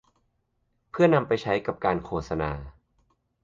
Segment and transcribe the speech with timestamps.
[0.89, 2.51] เพื่อนำไปใช้กับการโฆษณา